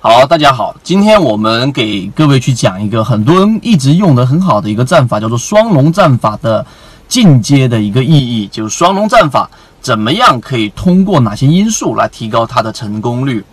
[0.00, 6.64] 好，大家好，今天我们给各位去讲一个很多人一直用的很好的一个战法，叫做双龙战法的
[7.08, 9.50] 进阶的一个意义，就是双龙战法
[9.80, 13.44] 怎么样可以通过哪些因素来提高它的成功率。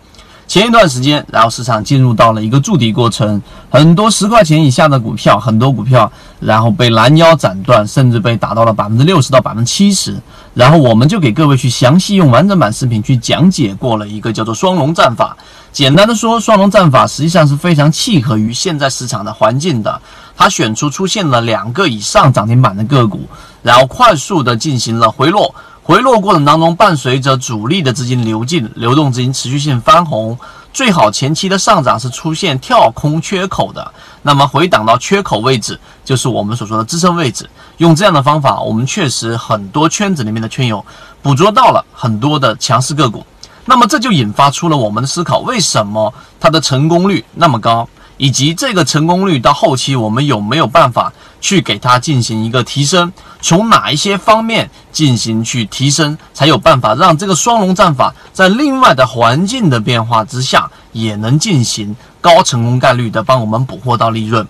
[0.46, 10.16] 前一段时间，然后市场进入到了一个筑底过程，很多十块钱以下的股票，很多股票，然后被拦腰斩断，甚至被打到了百分之六十到百分之七十。
[10.56, 15.36] 然后我们就给各位去详细用完整版视频去讲解过了一个叫做双龙战法。
[15.70, 20.00] 简单的说，双龙战法实际上是非常契合于现在市场的环境的。
[20.34, 23.28] 它选出出现了两个以上涨停板的个股，
[23.62, 25.54] 然后快速的进行了回落。
[25.82, 30.38] 回落过程当中，伴随着主力的资金流进，流动资金持续性翻红，
[30.76, 37.48] 最好前期的上涨是出现跳空缺口的，那么回档到缺口位置，就是我们所说的支撑位置。
[37.78, 40.84] 用这样的方法，我们确实很多圈子里面的圈友
[41.22, 43.24] 捕捉到了很多的强势个股，
[43.64, 47.88] 那么这就引发出了我们的思考：为什么它的成功率那么高？
[48.16, 53.12] 以及这个成功率到后期，我们有没有办法去给它进行一个提升？
[53.40, 64.46] 从哪一些方面进行去提升，才有办法让这个双龙战法在另外的环境的变化之下，也能进行高成功概率的帮我们捕获到利润？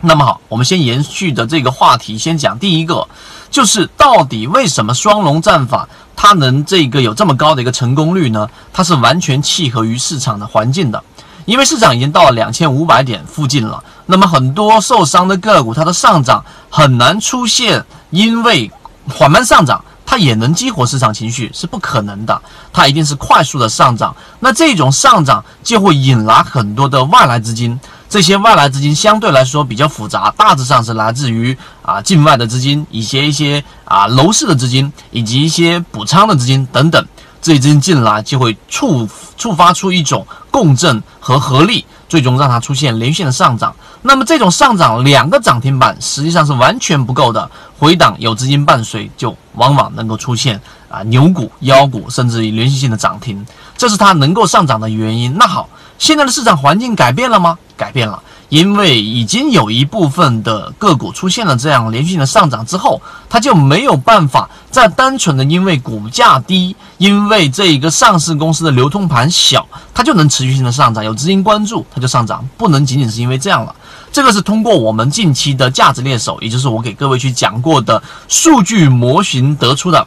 [0.00, 3.06] 那么好，我们先延续的这个话题，先讲第一个，
[3.50, 8.48] 就是到底为什么双龙战法它能这个有这么高的一个成功率呢？
[8.72, 11.02] 它是完全契合于市场的环境的。
[11.46, 18.70] 因为市场已经到了两千五百点附近了，那么很多受伤的个股，它的上涨很难出现，因为
[19.08, 24.14] 缓慢上涨，它也能激活市场情绪是不可能的，它一定是快速的上涨。
[24.40, 37.06] 那这种上涨就会引来很多的外来资金，这些外来资金相对来说比较复杂，大致上是来自于啊境外的资金，一些一些啊楼市的资金，以及一些补仓的资金等等。
[37.40, 43.74] 这一资金进来就会触触发出一种共振和合力，最终让它出现连续的上涨。
[44.02, 53.44] 那么这种上涨两个涨停板实际上是完全不够的，回档有资金伴随，就往往能够出现啊牛股、妖股，甚至于连续性的涨停，
[53.76, 55.36] 这是它能够上涨的原因。
[55.36, 57.58] 那好，现在的市场环境改变了吗？
[57.76, 58.22] 改变了。
[58.48, 73.74] 因为已经有一部分的个股出现了这样连续性的上涨之后，它就没有办法再单纯的因为股价低，因为这一个上市公司的流通盘小，它就能持续性的上涨，有资金关注它就上涨，不能仅仅是因为这样了。
[74.12, 80.06] 这个是通过我们近期的价值猎手，也就是我给各位去讲过的数据模型得出的，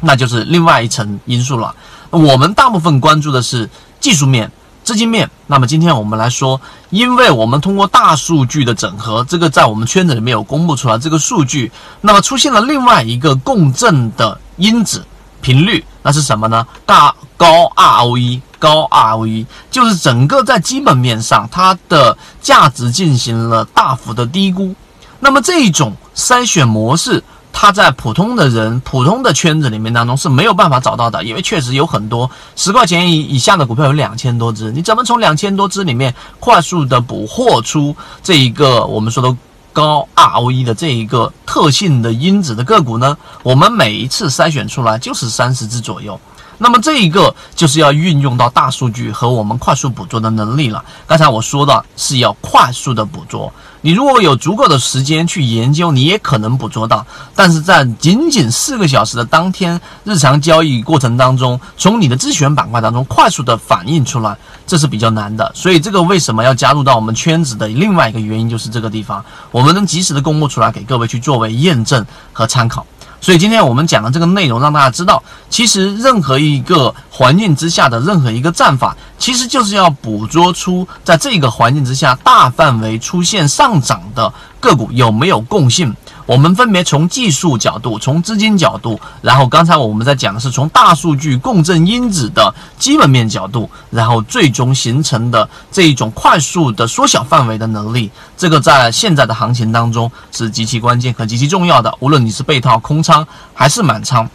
[0.00, 1.74] 那就是另外一层因素了。
[2.10, 3.68] 我们大部分关注的是
[4.00, 4.50] 技术面。
[4.88, 15.04] 资金面，那么今天我们来说，因为我们通过大数据的整合，这个在我们圈子里面有公布出来这个数据，那么出现了另外一个共振的因子
[15.42, 16.66] 频率，那是什么呢？
[16.86, 24.74] 大高 ROE，高 ROE 就是整个在基本面上它的价值进行了大幅的低估，
[25.20, 27.22] 那么这种筛选模式。
[27.60, 39.36] 他在普通的人、普通的圈子里面当中是没有办法找到的，因为确实有很多十块钱以以下的股票有两千多只，你怎么从两千多只里面快速的捕获出这一个我们说的
[39.72, 43.18] 高 ROE 的这一个特性的因子的个股呢？
[43.42, 46.20] 我们每一次筛选出来就是三十只左右。
[46.58, 50.84] 那么这一个就是要运用到大数据和我们快速捕捉的能力了。
[51.06, 57.06] 刚才我说的是要快速的捕捉，你如果有足够的时间去研究，你也可能捕捉到。
[57.34, 64.36] 但是在仅仅四个小时的当天日常交易过程当中，从你的自选板块当中快速的反映出来，
[64.66, 65.50] 这是比较难的。
[65.54, 72.84] 所以这个为什么要加入到我们圈子的另外一个原因就是这个地方，我们能及时的公布出来给各位去作为验证和参考。
[73.20, 85.94] 所以今天我们讲的这个内容，让大家知道，其实任何一个环境之下的任何一个战法，其实就是要捕捉出在这个环境之下大范围出现上涨的个股有没有共性。
[86.28, 101.96] 我们分别从技术角度、从资金角度，然后刚才我们在讲的是从大数据共振因子的基本面角度，然后最终形成的这一种快速的缩小范围的能力，这个在现在的行情当中是极其关键和极其重要的。
[102.00, 104.28] 无论你是被套空仓还是满仓，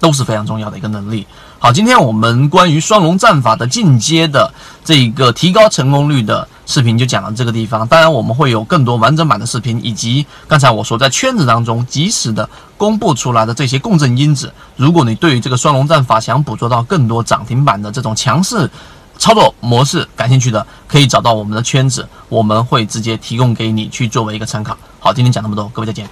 [0.00, 1.24] 都是非常重要的一个能力。
[1.60, 4.52] 好，今天我们关于双龙战法的进阶的
[4.84, 7.86] 这一个提高成功率的视频就讲到这个地方。
[7.86, 14.52] 当然，我们会有更多完整版的视频，以及刚才我说在圈子当中及时的公布出来的这些共振因子。
[14.76, 18.68] 如果你对于这个双龙战法想捕捉到更多涨停板的这种强势
[19.18, 24.76] 操作模式感兴趣的，可以找到我们的圈子，我们会直接提供给你去作为一个参考。
[24.98, 26.08] 好，今天讲那么多，各位再见。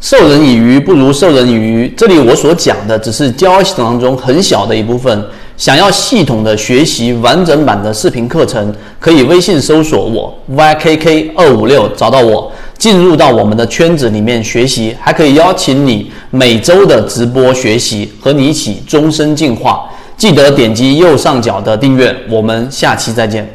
[0.00, 1.92] 授人以鱼不如授人以渔。
[1.96, 5.26] 这里我所讲的只是交易系统当中很小的一部分。
[5.62, 19.88] 想要系统的学习完整版的视频课程，可以微信搜索我 ykk 二五六找到我，进入到我们的圈子里面学习，还可以邀请你每周的直播学习，和你一起终身进化。
[20.16, 23.48] 记得点击右上角的订阅，我们下期再见。